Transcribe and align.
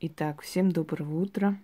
Итак, 0.00 0.42
всем 0.42 0.70
доброго 0.70 1.18
утра. 1.18 1.58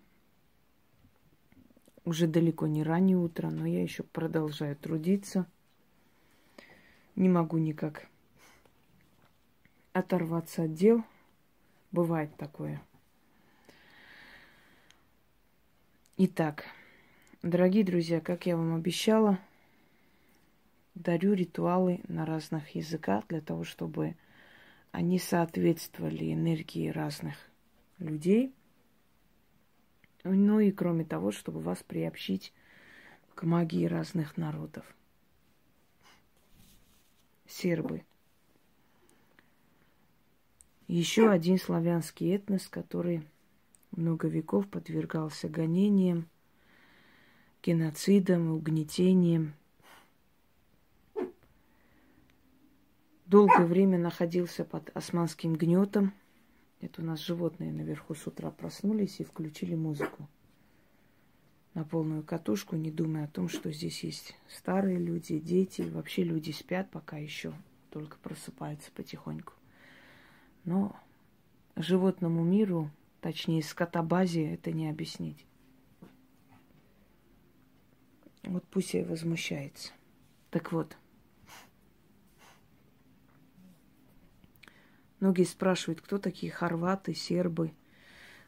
Уже 2.04 2.27
далеко 2.27 2.67
не 2.67 2.83
раннее 2.83 3.17
утро, 3.17 3.49
но 3.49 3.64
я 3.64 3.80
еще 3.80 4.03
продолжаю 4.03 4.75
трудиться. 4.75 5.46
Не 7.15 7.29
могу 7.29 7.59
никак 7.59 8.09
оторваться 9.93 10.65
от 10.65 10.75
дел. 10.75 11.05
Бывает 11.93 12.37
такое. 12.37 12.83
Итак, 16.16 16.64
дорогие 17.41 17.85
друзья, 17.85 18.21
как 18.21 18.46
я 18.46 18.57
вам 18.57 18.75
обещала, 18.75 19.39
дарю 20.96 21.35
ритуалы 21.35 22.01
на 22.09 22.27
разных 22.27 22.75
языках 22.75 23.29
для 23.29 23.41
того, 23.41 23.62
чтобы 23.62 24.16
они 24.91 25.21
соответствовали 25.21 26.32
энергии 26.32 26.89
разных 26.89 27.37
людей. 27.98 28.54
Ну 30.25 30.61
и 30.61 30.71
кроме 30.72 31.04
того, 31.04 31.32
чтобы 31.32 31.61
вас 31.61 31.82
приобщить 31.82 32.52
к 33.34 33.42
магии 33.42 33.84
разных 33.84 34.36
народов. 34.36 34.84
Сербы. 37.47 38.05
Еще 40.86 41.30
один 41.30 41.58
славянский 41.58 42.34
этнос, 42.34 42.69
который 42.69 43.27
много 43.91 44.28
веков 44.28 44.69
подвергался 44.69 45.48
гонениям, 45.48 46.28
геноцидам, 47.62 48.52
угнетениям. 48.52 49.55
Долгое 53.27 53.66
время 53.66 53.98
находился 53.98 54.64
под 54.64 54.91
османским 54.97 55.55
гнетом– 55.55 56.14
это 56.84 57.00
у 57.00 57.05
нас 57.05 57.20
животные 57.20 57.72
наверху 57.72 58.14
с 58.14 58.27
утра 58.27 58.50
проснулись 58.50 59.19
и 59.20 59.24
включили 59.24 59.74
музыку 59.74 60.28
на 61.72 61.82
полную 61.82 62.22
катушку, 62.22 62.76
не 62.76 62.91
думая 62.91 63.24
о 63.24 63.28
том, 63.28 63.48
что 63.48 63.72
здесь 63.72 64.04
есть 64.04 64.36
старые 64.48 64.98
люди, 64.98 65.38
дети, 65.38 65.82
вообще 65.82 66.22
люди 66.22 66.50
спят 66.50 66.91
пока 66.91 67.16
еще, 67.16 67.54
только 67.91 68.18
просыпаются 68.18 68.92
потихоньку. 68.92 69.54
Но 70.64 70.94
животному 71.74 72.44
миру, 72.44 72.91
точнее 73.20 73.62
скотобазе, 73.62 74.54
это 74.54 74.70
не 74.70 74.88
объяснить. 74.88 75.46
Вот 78.42 78.64
пусть 78.69 78.94
и 78.94 79.02
возмущается. 79.02 79.92
Так 80.50 80.70
вот, 80.70 80.96
Многие 85.25 85.44
спрашивают, 85.44 86.03
кто 86.03 86.19
такие 86.19 86.53
хорваты, 86.53 87.14
сербы. 87.14 87.72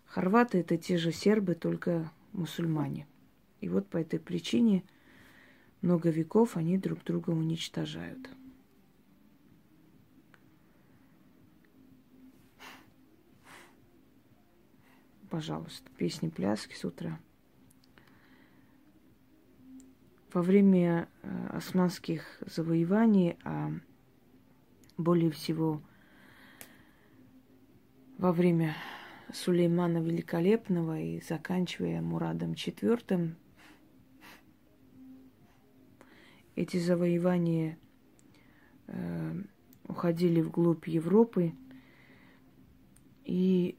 Хорваты 0.04 0.58
это 0.58 0.76
те 0.76 0.98
же 0.98 1.10
сербы, 1.10 1.54
только 1.54 2.12
мусульмане. 2.34 3.06
И 3.62 3.70
вот 3.70 3.88
по 3.88 3.96
этой 3.96 4.20
причине 4.20 4.84
много 5.80 6.10
веков 6.10 6.54
они 6.54 6.76
друг 6.76 7.02
друга 7.02 7.30
уничтожают. 7.30 8.28
Пожалуйста, 15.30 15.90
песни, 15.96 16.28
пляски 16.28 16.74
с 16.74 16.84
утра. 16.84 17.18
Во 20.30 20.42
время 20.42 21.08
э, 21.22 21.46
османских 21.54 22.42
завоеваний, 22.44 23.38
а 23.44 23.72
более 24.98 25.30
всего– 25.30 25.80
во 28.18 28.32
время 28.32 28.74
Сулеймана 29.32 29.98
Великолепного 29.98 30.98
и 30.98 31.20
заканчивая 31.20 32.00
Мурадом 32.00 32.52
IV, 32.52 33.34
эти 36.54 36.78
завоевания 36.78 37.78
э, 38.86 39.42
уходили 39.86 40.40
вглубь 40.40 40.88
Европы, 40.88 41.52
и 43.24 43.76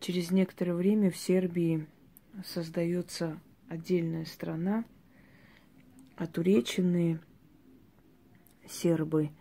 через 0.00 0.30
некоторое 0.30 0.74
время 0.74 1.10
в 1.10 1.16
Сербии 1.16 1.86
создается 2.44 3.38
отдельная 3.68 4.24
страна, 4.24 4.84
отуреченные 6.16 7.20
сербы– 8.66 9.30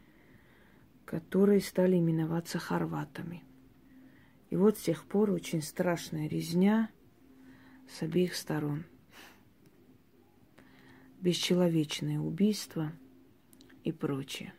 которые 1.10 1.60
стали 1.60 1.98
именоваться 1.98 2.60
хорватами. 2.60 3.44
И 4.52 4.56
вот 4.56 4.78
с 4.78 4.82
тех 4.82 5.06
пор 5.06 5.32
очень 5.32 5.64
страшная 5.64 6.28
резня 6.28 6.92
с 7.90 8.04
обеих 8.04 8.36
сторон. 8.36 8.84
Бесчеловечное 11.20 12.20
убийство 12.20 12.92
и 13.84 13.92
прочее. 13.92 14.54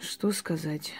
Что 0.00 0.32
сказать? 0.32 0.94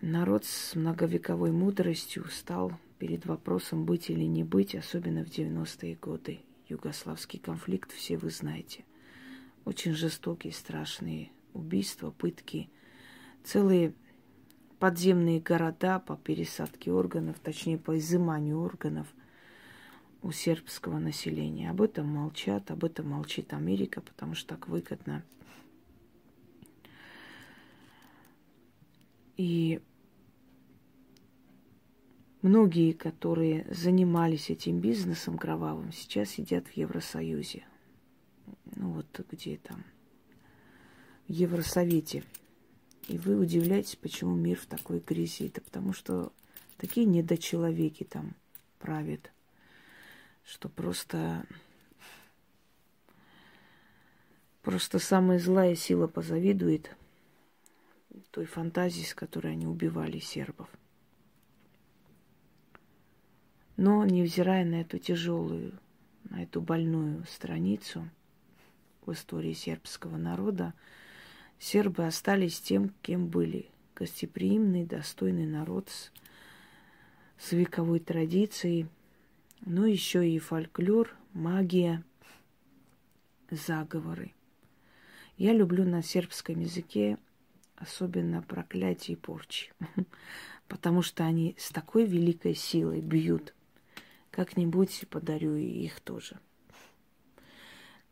Народ 0.00 0.44
с 0.44 0.76
многовековой 0.76 1.50
мудростью 1.50 2.24
стал 2.26 2.70
перед 3.00 3.26
вопросом 3.26 3.84
быть 3.84 4.10
или 4.10 4.26
не 4.26 4.44
быть, 4.44 4.76
особенно 4.76 5.24
в 5.24 5.28
90-е 5.28 5.96
годы. 5.96 6.38
Югославский 6.68 7.40
конфликт, 7.40 7.90
все 7.90 8.16
вы 8.16 8.30
знаете. 8.30 8.84
Очень 9.64 9.94
жестокие, 9.94 10.52
страшные 10.52 11.32
убийства, 11.56 12.10
пытки, 12.10 12.68
целые 13.44 13.94
подземные 14.78 15.40
города 15.40 15.98
по 15.98 16.16
пересадке 16.16 16.92
органов, 16.92 17.38
точнее 17.38 17.78
по 17.78 17.98
изыманию 17.98 18.60
органов 18.60 19.06
у 20.22 20.32
сербского 20.32 20.98
населения. 20.98 21.70
Об 21.70 21.82
этом 21.82 22.06
молчат, 22.08 22.70
об 22.70 22.84
этом 22.84 23.08
молчит 23.10 23.52
Америка, 23.52 24.00
потому 24.00 24.34
что 24.34 24.56
так 24.56 24.68
выгодно. 24.68 25.22
И 29.36 29.80
многие, 32.42 32.92
которые 32.92 33.66
занимались 33.70 34.50
этим 34.50 34.80
бизнесом 34.80 35.38
кровавым, 35.38 35.92
сейчас 35.92 36.30
сидят 36.30 36.66
в 36.68 36.72
Евросоюзе. 36.72 37.64
Ну 38.76 38.90
вот 38.92 39.06
где 39.30 39.58
там– 39.58 39.84
Евросовете. 41.28 42.24
И 43.08 43.18
вы 43.18 43.36
удивляетесь, 43.38 43.96
почему 43.96 44.34
мир 44.34 44.58
в 44.58 44.66
такой 44.66 45.00
грязи. 45.00 45.46
Это 45.46 45.60
потому 45.60 45.92
что 45.92 46.32
такие 46.76 47.06
недочеловеки 47.06 48.04
там 48.04 48.34
правят, 48.78 49.30
что 50.44 50.68
просто 50.68 51.46
просто 54.62 54.98
самая 54.98 55.38
злая 55.38 55.76
сила 55.76 56.08
позавидует 56.08 56.96
той 58.36 58.44
фантазии, 58.44 59.02
с 59.02 59.14
которой 59.14 59.52
они 59.52 59.66
убивали 59.66 60.18
сербов. 60.18 60.68
Но, 63.78 64.04
невзирая 64.04 64.62
на 64.66 64.82
эту 64.82 64.98
тяжелую, 64.98 65.78
на 66.24 66.42
эту 66.42 66.60
больную 66.60 67.24
страницу 67.24 68.06
в 69.06 69.12
истории 69.12 69.54
сербского 69.54 70.18
народа, 70.18 70.74
сербы 71.58 72.06
остались 72.06 72.60
тем, 72.60 72.90
кем 73.02 73.28
были. 73.28 73.70
Гостеприимный, 73.94 74.84
достойный 74.84 75.46
народ 75.46 75.88
с, 75.88 76.12
с 77.38 77.52
вековой 77.52 78.00
традицией, 78.00 78.88
но 79.64 79.86
еще 79.86 80.28
и 80.28 80.38
фольклор, 80.38 81.14
магия, 81.32 82.04
заговоры. 83.50 84.34
Я 85.38 85.52
люблю 85.52 85.84
на 85.84 86.02
сербском 86.02 86.60
языке 86.60 87.18
особенно 87.76 88.42
проклятие 88.42 89.16
и 89.16 89.20
порчи, 89.20 89.72
потому 90.68 91.02
что 91.02 91.24
они 91.24 91.54
с 91.58 91.70
такой 91.70 92.06
великой 92.06 92.54
силой 92.54 93.00
бьют. 93.00 93.54
Как-нибудь 94.30 95.06
подарю 95.08 95.54
их 95.54 96.00
тоже. 96.00 96.38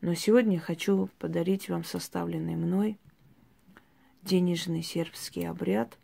Но 0.01 0.15
сегодня 0.15 0.59
хочу 0.59 1.09
подарить 1.19 1.69
вам 1.69 1.85
составленный 1.85 2.57
мной 2.57 2.99
денежный 4.25 4.83
сербский 4.83 5.45
обряд, 5.45 5.99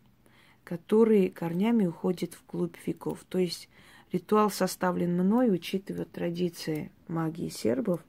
который 0.63 1.29
корнями 1.29 1.85
уходит 1.85 2.33
в 2.33 2.43
клуб 2.43 2.75
веков. 2.85 3.25
То 3.27 3.39
есть 3.39 3.67
ритуал 4.11 4.49
составлен 4.49 5.17
мной, 5.17 5.53
учитывая 5.53 6.05
традиции 6.05 6.91
магии 7.07 7.49
сербов. 7.49 8.03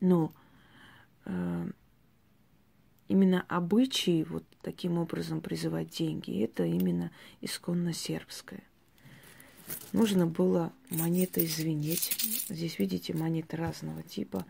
Но 0.00 0.32
э, 1.24 1.70
именно 3.08 3.44
обычаи 3.48 4.24
вот 4.24 4.44
таким 4.62 4.98
образом 4.98 5.40
призывать 5.40 5.90
деньги, 5.90 6.42
это 6.42 6.64
именно 6.64 7.12
исконно 7.40 7.92
сербское. 7.92 8.64
Нужно 9.92 10.26
было 10.26 10.72
монетой 10.90 11.46
звенеть. 11.46 12.46
Здесь, 12.48 12.78
видите, 12.78 13.14
монеты 13.14 13.56
разного 13.56 14.02
типа. 14.02 14.44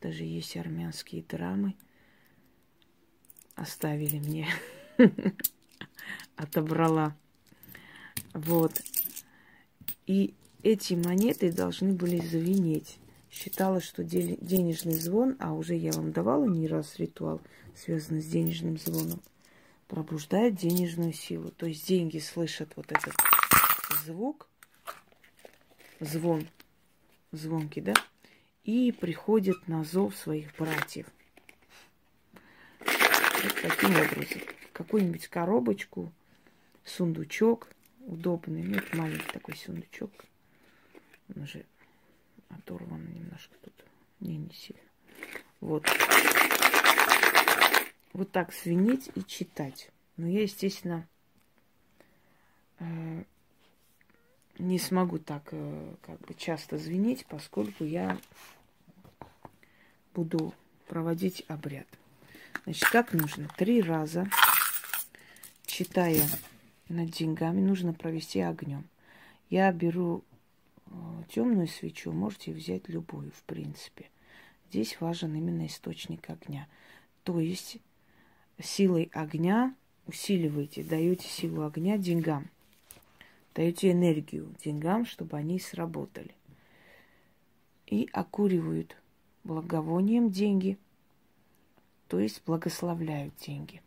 Даже 0.00 0.22
есть 0.24 0.56
армянские 0.56 1.22
драмы– 1.22 1.74
оставили 3.58 4.18
мне. 4.18 4.48
отобрала. 6.38 7.14
Вот. 8.32 8.80
И 10.06 10.34
эти 10.62 10.94
монеты 10.94 11.52
должны 11.52 11.92
были 11.92 12.18
звенеть. 12.18 12.98
Считала, 13.30 13.80
что 13.80 14.02
денежный 14.04 14.94
звон, 14.94 15.36
а 15.38 15.52
уже 15.52 15.74
я 15.74 15.92
вам 15.92 16.12
давала 16.12 16.46
не 16.46 16.66
раз 16.66 16.98
ритуал, 16.98 17.42
связанный 17.76 18.22
с 18.22 18.26
денежным 18.26 18.78
звоном, 18.78 19.20
пробуждает 19.86 20.56
денежную 20.56 21.12
силу. 21.12 21.50
То 21.50 21.66
есть 21.66 21.86
деньги 21.86 22.18
слышат 22.18 22.72
вот 22.76 22.90
этот 22.90 23.14
звук, 24.04 24.48
звон, 26.00 26.48
звонки, 27.32 27.80
да, 27.82 27.94
и 28.64 28.92
приходят 28.92 29.68
на 29.68 29.84
зов 29.84 30.16
своих 30.16 30.56
братьев. 30.56 31.06
Таким 33.62 33.90
образом. 33.90 34.40
Какую-нибудь 34.72 35.28
коробочку, 35.28 36.12
сундучок 36.84 37.68
удобный. 38.06 38.62
Ну, 38.62 38.78
это 38.78 38.96
маленький 38.96 39.30
такой 39.32 39.56
сундучок. 39.56 40.10
Он 41.34 41.42
уже 41.42 41.64
оторван 42.48 43.04
немножко 43.12 43.54
тут. 43.62 43.74
Не, 44.20 44.36
не 44.36 44.52
сильно. 44.52 44.82
Вот. 45.60 45.86
Вот 48.12 48.30
так 48.32 48.52
свинить 48.52 49.10
и 49.14 49.24
читать. 49.24 49.90
Но 50.16 50.26
я, 50.26 50.42
естественно, 50.42 51.06
э, 52.78 53.24
не 54.58 54.78
смогу 54.78 55.18
так 55.18 55.48
э, 55.52 55.94
как 56.02 56.20
бы 56.20 56.34
часто 56.34 56.78
звенеть, 56.78 57.26
поскольку 57.26 57.84
я 57.84 58.18
буду 60.14 60.54
проводить 60.88 61.44
обряд. 61.48 61.86
Значит, 62.64 62.88
как 62.90 63.12
нужно? 63.12 63.48
Три 63.56 63.80
раза, 63.80 64.28
читая 65.66 66.28
над 66.88 67.10
деньгами, 67.10 67.60
нужно 67.60 67.92
провести 67.92 68.40
огнем. 68.40 68.84
Я 69.50 69.72
беру 69.72 70.24
э, 70.86 70.90
темную 71.30 71.68
свечу, 71.68 72.12
можете 72.12 72.52
взять 72.52 72.88
любую, 72.88 73.30
в 73.32 73.42
принципе. 73.44 74.10
Здесь 74.70 75.00
важен 75.00 75.34
именно 75.34 75.66
источник 75.66 76.28
огня. 76.28 76.68
То 77.24 77.40
есть 77.40 77.78
силой 78.62 79.10
огня 79.12 79.74
усиливаете, 80.06 80.82
даете 80.82 81.28
силу 81.28 81.64
огня 81.64 81.96
деньгам 81.96 82.50
даете 83.58 83.90
энергию 83.90 84.54
деньгам, 84.64 85.04
чтобы 85.04 85.36
они 85.36 85.58
сработали. 85.58 86.30
И 87.88 88.08
окуривают 88.12 88.96
благовонием 89.42 90.30
деньги, 90.30 90.78
то 92.08 92.18
есть 92.18 92.42
благословляют 92.44 93.34
деньги. 93.36 93.82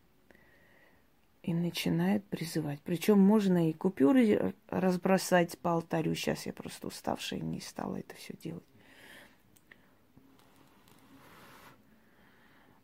И 1.44 1.54
начинают 1.54 2.24
призывать. 2.26 2.80
Причем 2.84 3.20
можно 3.20 3.70
и 3.70 3.74
купюры 3.74 4.54
разбросать 4.70 5.58
по 5.58 5.74
алтарю. 5.74 6.14
Сейчас 6.14 6.46
я 6.46 6.54
просто 6.54 6.88
уставшая 6.88 7.40
не 7.40 7.60
стала 7.60 7.98
это 7.98 8.16
все 8.16 8.36
делать. 8.42 8.64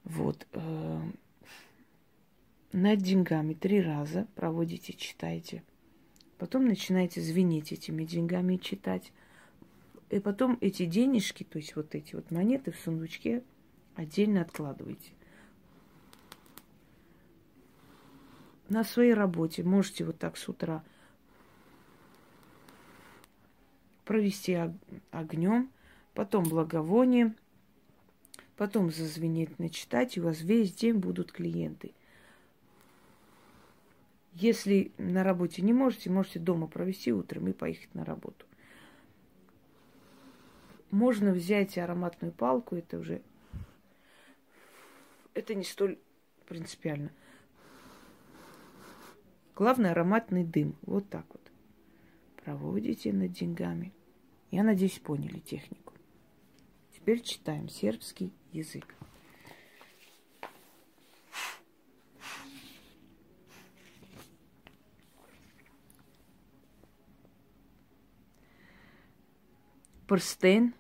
Вот. 0.04 0.48
Э, 0.54 1.01
над 2.72 3.00
деньгами 3.00 3.54
три 3.54 3.80
раза 3.80 4.28
проводите, 4.36 4.94
читайте– 4.94 5.63
Потом 6.38 6.66
начинаете 6.66 7.22
звенеть 7.22 7.72
этими 7.72 8.04
деньгами 8.04 8.56
и 8.56 8.62
читать. 8.62 9.12
И 10.10 10.19
потом 10.19 10.57
эти 10.62 10.86
денежки, 10.86 11.44
то 11.44 11.57
есть 11.57 11.75
вот 11.75 11.95
эти 11.95 12.16
вот 12.16 12.31
монеты 12.31 12.72
в 12.72 12.78
сундучке 12.78 13.44
отдельно 13.95 14.42
откладываете. 14.42 15.12
На 18.69 18.84
своей 18.84 19.14
работе 19.14 19.64
можете 19.64 20.04
вот 20.04 20.18
так 20.18 20.38
с 20.38 20.48
утра 20.50 20.84
провести 24.06 24.58
огнем, 25.12 25.69
потом 26.14 26.44
благовоние, 26.44 27.34
потом 28.56 28.92
зазвенеть, 28.92 29.58
начитать, 29.60 30.18
и 30.18 30.22
у 30.22 30.25
вас 30.25 30.42
весь 30.42 30.74
день 30.74 30.96
будут 30.96 31.31
клиенты– 31.31 31.94
если 34.40 34.92
на 35.00 35.24
работе 35.24 35.64
не 35.64 35.74
можете, 35.74 36.12
можете 36.12 36.38
дома 36.38 36.68
провести 36.68 37.12
утром 37.12 37.48
и 37.48 37.54
поехать 37.54 37.94
на 37.96 38.06
работу. 38.06 38.46
Можно 40.92 41.31
взять 41.31 41.75
ароматную 41.80 42.31
палку, 42.31 42.75
это 42.75 43.00
уже... 43.00 43.24
Это 45.34 45.56
не 45.56 45.64
столь 45.64 45.98
принципиально. 46.46 47.10
Главное 49.57 49.89
ароматный 49.89 50.44
дым. 50.44 50.75
Вот 50.83 51.09
так 51.09 51.25
вот. 51.30 51.42
Проводите 52.45 53.12
над 53.12 53.31
деньгами. 53.31 53.92
Я 54.51 54.63
надеюсь, 54.63 55.00
поняли 55.00 55.39
технику. 55.39 55.94
Теперь 56.94 57.24
читаем 57.24 57.68
сербский 57.68 58.31
язык. 58.51 58.86
Prsten, 70.07 70.75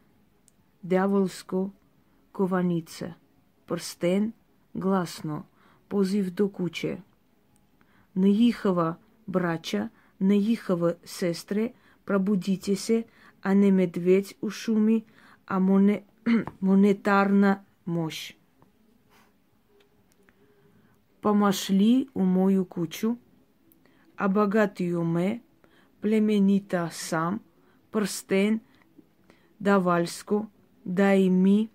дяволско, 0.83 1.71
кованица. 2.31 3.15
Prsten, 3.65 4.33
гласно, 4.75 5.47
позив 5.89 6.29
до 6.29 6.47
куче 6.47 7.03
Наїхава 8.16 8.96
брача, 9.26 9.90
наїхава 10.20 10.94
сестре, 11.04 11.70
пробудітеся, 12.04 13.04
а 13.42 13.54
не 13.54 13.72
медведь 13.72 14.36
у 14.40 14.50
шумі, 14.50 15.04
а 15.46 15.58
моне, 15.58 16.02
монетарна 16.60 17.60
мощь. 17.86 18.36
Помашли 21.20 22.08
у 22.14 22.24
мою 22.24 22.64
кучу, 22.64 23.16
а 24.16 24.28
богатый 24.28 24.94
уме, 24.94 25.40
племенита 26.00 26.90
сам, 26.92 27.40
прстен – 27.90 28.70
Давальску, 29.62 30.50
дай 30.84 31.30
ми 31.30 31.68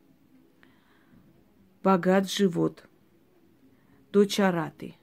богат 1.84 2.30
живот. 2.30 2.84
Дочь 4.12 4.42
Араты. 4.42 4.96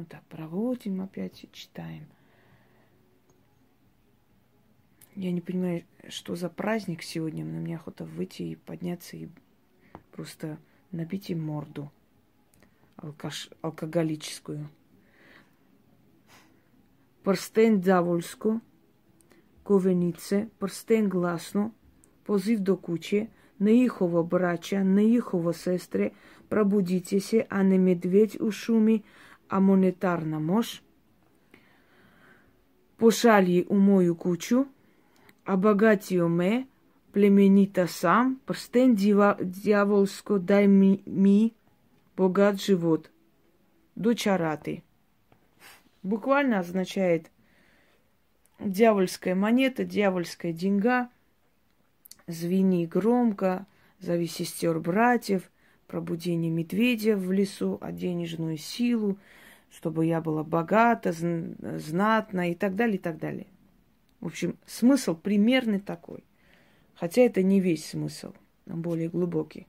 Вот 0.00 0.08
так 0.08 0.22
проводим 0.24 1.00
опять 1.00 1.44
и 1.44 1.50
читаем. 1.52 2.06
Я 5.14 5.32
не 5.32 5.40
понимаю, 5.40 5.84
что 6.08 6.36
за 6.36 6.50
праздник 6.50 7.02
сегодня, 7.02 7.44
но 7.44 7.60
мне 7.60 7.76
охота 7.76 8.04
выйти 8.04 8.42
и 8.42 8.56
подняться 8.56 9.16
и 9.16 9.28
просто 10.12 10.58
набить 10.90 11.30
им 11.30 11.42
морду 11.42 11.90
алкаш, 12.96 13.50
алкоголическую. 13.62 14.68
Прстен 17.22 17.80
Давольску – 17.80 18.70
ковенице, 19.66 20.48
прстен 20.58 21.08
гласно, 21.08 21.70
позив 22.24 22.60
до 22.60 22.76
куче, 22.76 23.26
наїхова 23.58 24.22
брача, 24.22 24.84
наїхова 24.84 25.52
сестре, 25.52 26.10
пробудитеся, 26.48 27.46
а 27.48 27.62
не 27.62 27.78
медведь 27.78 28.36
у 28.40 28.52
шумі, 28.52 29.04
а 29.51 29.59
монетарна 29.59 30.39
мощь. 30.39 30.81
Пошали 32.97 33.65
у 33.67 33.75
мою 33.75 34.15
кучу, 34.15 34.67
а 35.43 35.57
богатio 35.57 36.29
ме, 36.29 36.67
племенита 37.11 37.87
сам, 37.87 38.39
прстен 38.45 38.95
дьяволско, 38.95 40.39
дай 40.39 40.67
ми, 40.67 41.03
ми 41.05 41.53
богат 42.15 42.61
живот. 42.61 43.11
Дочараты. 43.95 44.83
Буквально 46.01 46.59
означает– 46.59 47.29
дьявольская 48.59 49.35
монета, 49.35 49.83
дьявольская 49.83 50.53
деньга, 50.53 51.09
звени 52.27 52.85
громко, 52.85 53.67
зови 53.99 54.27
сестер 54.27 54.79
братьев, 54.79 55.50
пробудение 55.91 56.49
медведя 56.49 57.17
в 57.17 57.33
лесу, 57.33 57.77
а 57.81 57.91
денежную 57.91 58.55
силу, 58.55 59.17
чтобы 59.69 60.05
я 60.05 60.21
была 60.21 60.41
богата, 60.41 61.11
знатна 61.11 62.49
и 62.49 62.55
так 62.55 62.77
далее, 62.77 62.95
и 62.95 62.97
так 62.97 63.17
далее. 63.17 63.47
В 64.21 64.27
общем, 64.27 64.57
смысл 64.65 65.15
примерный 65.15 65.81
такой. 65.81 66.23
Хотя 66.95 67.23
это 67.23 67.43
не 67.43 67.59
весь 67.59 67.85
смысл, 67.85 68.33
а 68.67 68.75
более 68.77 69.09
глубокий. 69.09 69.67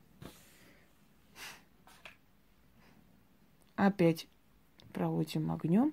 Опять 3.74 4.28
проводим 4.92 5.50
огнем. 5.50 5.92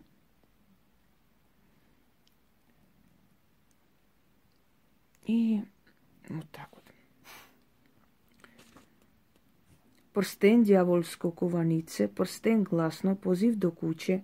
И 5.25 5.63
вот 6.27 6.47
так 6.51 6.69
вот. 6.73 6.78
Прстен 10.19 10.63
дявольско 10.63 11.31
кованице, 11.31 12.09
прстен 12.09 12.63
гласно, 12.63 13.15
позив 13.15 13.55
до 13.55 13.71
куче, 13.71 14.23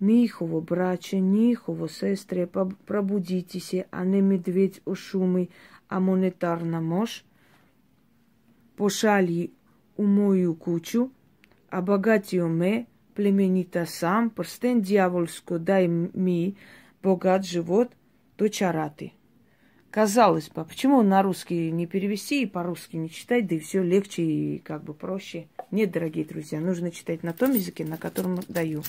Нихово, 0.00 0.60
браче, 0.62 1.20
нихово, 1.20 1.88
сестре, 1.88 2.46
пробудитесь, 2.86 3.84
а 3.90 4.04
не 4.06 4.22
медведь 4.22 4.80
о 4.86 4.94
шуми, 4.94 5.50
а 5.88 6.00
монетарна 6.00 6.80
мощь. 6.80 7.22
Пошали 8.76 9.50
у 9.98 10.04
мою 10.04 10.54
кучу, 10.54 11.12
а 11.68 11.82
богатио 11.82 12.48
ме, 12.48 12.86
племенита 13.14 13.84
сам, 13.84 14.30
прстен 14.30 14.80
дьявольско, 14.80 15.58
дай 15.58 15.86
ми, 15.86 16.56
богат 17.02 17.44
живот, 17.44 17.92
до 18.38 18.48
чараты. 18.48 19.12
Казалось 19.90 20.50
бы, 20.50 20.64
почему 20.64 21.02
на 21.02 21.22
русский 21.22 21.70
не 21.70 21.86
перевести 21.86 22.42
и 22.42 22.46
по-русски 22.46 22.96
не 22.96 23.10
читать, 23.10 23.46
да 23.46 23.54
и 23.54 23.58
все 23.58 23.82
легче 23.82 24.22
и 24.22 24.58
как 24.58 24.84
бы 24.84 24.92
проще. 24.92 25.48
Нет, 25.70 25.90
дорогие 25.92 26.26
друзья, 26.26 26.60
нужно 26.60 26.90
читать 26.90 27.22
на 27.22 27.32
том 27.32 27.52
языке, 27.52 27.86
на 27.86 27.96
котором 27.96 28.38
даю. 28.48 28.82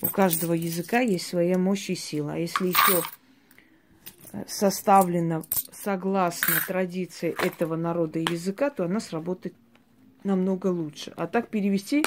У 0.00 0.06
каждого 0.06 0.52
языка 0.52 1.00
есть 1.00 1.26
своя 1.26 1.58
мощь 1.58 1.90
и 1.90 1.96
сила. 1.96 2.34
А 2.34 2.38
если 2.38 2.68
еще 2.68 3.02
э, 4.32 4.44
составлена 4.46 5.42
согласно 5.72 6.54
традиции 6.68 7.34
этого 7.44 7.74
народа 7.74 8.20
и 8.20 8.32
языка, 8.32 8.70
то 8.70 8.84
она 8.84 9.00
сработает 9.00 9.54
намного 10.22 10.68
лучше. 10.68 11.12
А 11.16 11.26
так 11.26 11.48
перевести 11.48 12.04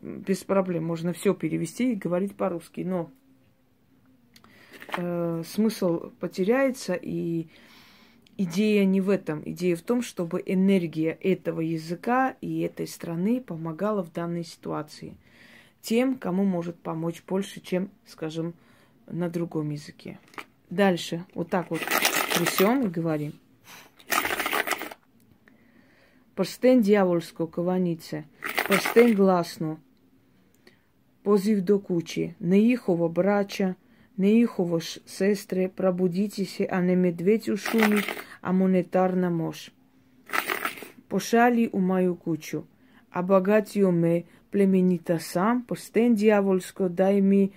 без 0.00 0.44
проблем. 0.44 0.84
Можно 0.84 1.12
все 1.12 1.34
перевести 1.34 1.92
и 1.92 1.96
говорить 1.96 2.36
по-русски. 2.36 2.82
Но 2.82 3.10
э, 4.96 5.42
смысл 5.46 6.10
потеряется, 6.20 6.94
и 6.94 7.48
идея 8.36 8.84
не 8.84 9.00
в 9.00 9.10
этом. 9.10 9.42
Идея 9.44 9.76
в 9.76 9.82
том, 9.82 10.02
чтобы 10.02 10.42
энергия 10.44 11.18
этого 11.20 11.60
языка 11.60 12.36
и 12.40 12.60
этой 12.60 12.86
страны 12.86 13.40
помогала 13.40 14.02
в 14.02 14.12
данной 14.12 14.44
ситуации 14.44 15.16
тем, 15.80 16.16
кому 16.16 16.44
может 16.44 16.76
помочь 16.76 17.22
больше, 17.26 17.60
чем, 17.60 17.90
скажем, 18.06 18.54
на 19.06 19.28
другом 19.28 19.70
языке. 19.70 20.18
Дальше 20.70 21.24
вот 21.34 21.50
так 21.50 21.70
вот 21.70 21.80
трясем 22.34 22.86
и 22.86 22.88
говорим. 22.88 23.34
Прстен 26.34 26.80
дьявольско 26.82 27.46
кованице, 27.46 28.24
прстен 28.66 29.14
гласно, 29.14 29.78
позив 31.22 31.62
до 31.62 31.78
кучи, 31.78 32.34
неїхово 32.40 33.08
брача, 33.08 33.74
неїхово 34.16 34.80
сестре, 35.06 35.68
пробудитеся, 35.68 36.68
а 36.70 36.80
не 36.80 36.96
медведь 36.96 37.48
у 37.48 37.56
шумі, 37.56 38.02
а 38.40 38.52
монетарна 38.52 39.30
мощь. 39.30 39.72
Пошали 41.08 41.68
у 41.72 41.80
мою 41.80 42.14
кучу, 42.14 42.64
а 43.10 43.22
богатью 43.22 43.92
ме 43.92 44.24
племенита 44.50 45.18
сам, 45.18 45.62
постен 45.62 46.14
дьявольско, 46.14 46.88
дай 46.88 47.22
ми 47.22 47.50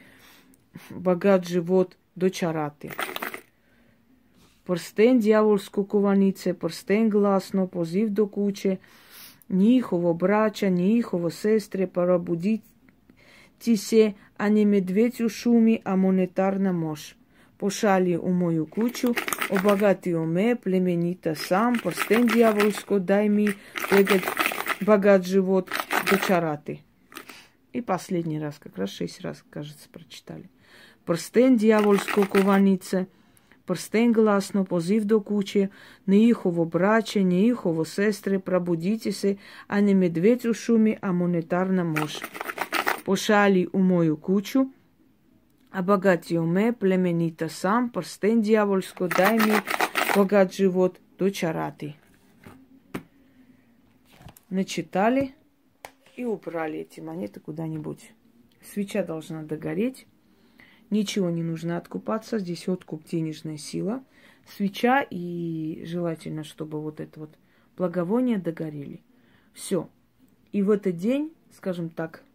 богат 0.92 1.48
живот 1.48 1.98
до 2.16 2.30
чарати. 2.30 2.92
Прстен 4.64 5.20
дьявольско 5.20 5.84
кованице, 5.86 6.54
прстен 6.54 7.10
гласно, 7.10 7.68
позив 7.68 8.10
до 8.10 8.28
куче, 8.28 8.78
нихово 9.50 10.14
брача, 10.14 10.70
нихово 10.70 11.30
сестре, 11.30 11.88
пробудите 11.88 12.64
а 14.37 14.49
не 14.49 14.65
медведь 14.65 15.21
у 15.21 15.29
шуми, 15.29 15.81
а 15.85 15.97
монетарна 15.97 16.73
мощь. 16.73 17.15
Пошали 17.59 18.17
у 18.17 18.29
мою 18.29 18.67
кучу, 18.67 19.15
обогати 19.49 20.17
ме, 20.17 20.57
племенита 20.57 21.35
сам, 21.35 21.79
прстен 21.79 22.27
дьявольско, 22.27 22.99
дай 22.99 23.29
ми 23.29 23.55
богат, 23.91 24.23
богат 24.81 25.27
живот 25.27 25.71
до 26.11 26.19
чараты. 26.19 26.81
И 27.73 27.81
последний 27.81 28.41
раз, 28.41 28.59
как 28.59 28.77
раз 28.77 28.91
шесть 28.91 29.21
раз, 29.21 29.45
кажется, 29.51 29.89
прочитали. 29.91 30.51
Прстен 31.05 31.57
дьявольско 31.57 32.27
кованице, 32.27 33.07
прстен 33.67 34.13
гласно, 34.13 34.65
позив 34.65 35.05
до 35.05 35.21
кучи, 35.21 35.69
неїхово 36.07 36.65
браче, 36.65 37.25
неїхово 37.25 37.85
сестри, 37.85 38.39
пробудитеся, 38.39 39.37
а 39.69 39.81
не 39.81 39.95
медведь 39.95 40.47
у 40.47 40.55
шумі, 40.55 40.99
а 41.01 41.13
монетарна 41.13 41.85
мощь. 41.85 42.23
Пошали 43.08 43.70
у 43.72 43.80
мою 43.80 44.18
кучу, 44.18 44.74
богатio 45.72 46.46
ме, 46.46 46.74
племенита 46.74 47.48
сам, 47.48 47.90
прстен 47.90 48.42
дьявольско, 48.42 49.08
дай 49.08 49.40
ми 49.40 49.62
богат 50.14 50.54
живот 50.54 51.00
до 51.18 51.32
чараты. 51.32 51.96
Начитали 54.50 55.34
и 56.18 56.26
убрали 56.26 56.80
эти 56.80 57.00
монеты 57.00 57.40
куда-нибудь. 57.40 58.12
Свеча 58.62 59.04
должна 59.04 59.44
догореть. 59.44 60.06
Ничего 60.90 61.30
не 61.30 61.44
нужно 61.44 61.78
откупаться. 61.78 62.40
Здесь 62.40 62.68
откуп 62.68 63.06
денежная 63.06 63.58
сила. 63.58 64.04
Свеча 64.58 65.02
и 65.10 65.82
желательно, 65.86 66.44
чтобы 66.44 66.82
вот 66.82 67.00
это 67.00 67.22
вот 67.22 67.30
благовоние 67.78 68.38
догорели. 68.38 69.00
Все. 69.54 69.90
И 70.52 70.62
в 70.62 70.70
этот 70.72 70.98
день, 70.98 71.34
скажем 71.54 71.90
так, 71.90 72.26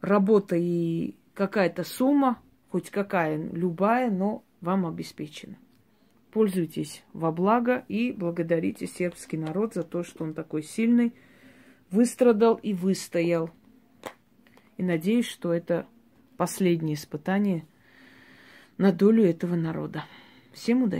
работа 0.00 0.56
и 0.56 1.14
какая-то 1.34 1.84
сумма, 1.84 2.40
хоть 2.70 2.90
какая, 2.90 3.36
любая, 3.36 4.10
но 4.10 4.44
вам 4.60 4.86
обеспечена. 4.86 5.56
Пользуйтесь 6.30 7.02
во 7.12 7.32
благо 7.32 7.84
и 7.88 8.12
благодарите 8.12 8.86
сербский 8.86 9.36
народ 9.36 9.74
за 9.74 9.82
то, 9.82 10.04
что 10.04 10.24
он 10.24 10.34
такой 10.34 10.62
сильный, 10.62 11.12
выстрадал 11.90 12.54
и 12.54 12.72
выстоял. 12.72 13.50
И 14.76 14.82
надеюсь, 14.82 15.26
что 15.26 15.52
это 15.52 15.86
последнее 16.36 16.94
испытание 16.94 17.66
на 18.78 18.92
долю 18.92 19.24
этого 19.24 19.56
народа. 19.56 20.04
Всем 20.52 20.84
удачи! 20.84 20.98